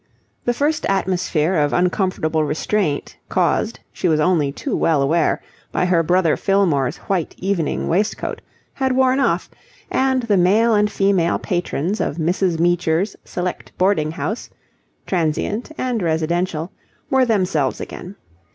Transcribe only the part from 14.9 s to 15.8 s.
(transient